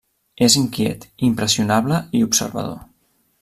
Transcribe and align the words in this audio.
És 0.45 0.55
inquiet, 0.61 1.05
impressionable 1.29 2.01
i 2.21 2.25
observador. 2.31 2.85